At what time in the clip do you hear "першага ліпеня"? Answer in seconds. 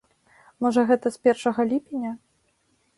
1.29-2.19